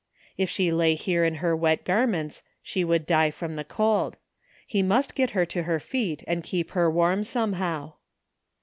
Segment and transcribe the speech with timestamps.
[0.35, 3.29] If she lay here in her wet garments she would die.
[3.29, 4.17] from the cold.
[4.65, 7.93] He must get her to her feet and keep her warm somehow.